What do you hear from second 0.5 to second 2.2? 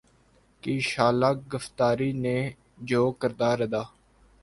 کی شعلہ گفتاری